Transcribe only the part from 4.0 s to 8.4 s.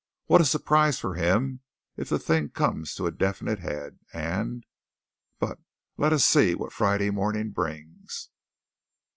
and but let us see what Friday morning brings."